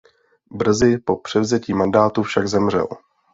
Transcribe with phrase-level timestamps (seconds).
[0.51, 2.87] Brzy po převzetí mandátu však zemřel.